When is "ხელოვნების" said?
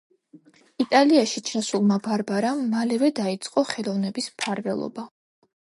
3.75-4.35